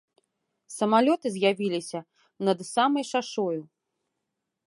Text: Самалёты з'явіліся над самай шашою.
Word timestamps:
Самалёты 0.77 1.27
з'явіліся 1.33 1.99
над 2.49 2.65
самай 2.73 3.03
шашою. 3.13 3.61